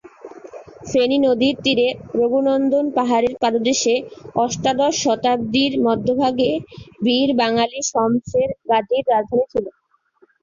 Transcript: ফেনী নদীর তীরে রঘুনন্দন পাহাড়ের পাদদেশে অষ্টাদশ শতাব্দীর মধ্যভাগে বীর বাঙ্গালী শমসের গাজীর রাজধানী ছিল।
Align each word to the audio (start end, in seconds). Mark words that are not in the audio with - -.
ফেনী 0.85 1.17
নদীর 1.21 1.55
তীরে 1.63 1.87
রঘুনন্দন 2.19 2.85
পাহাড়ের 2.97 3.33
পাদদেশে 3.41 3.95
অষ্টাদশ 4.35 4.93
শতাব্দীর 5.03 5.73
মধ্যভাগে 5.85 6.51
বীর 7.03 7.29
বাঙ্গালী 7.39 7.79
শমসের 7.91 8.49
গাজীর 8.69 9.03
রাজধানী 9.07 9.45
ছিল। 9.51 9.65